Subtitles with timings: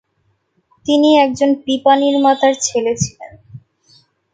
[0.85, 3.33] তিনি একজন পিপানির্মাতার ছেলে ছিলেন।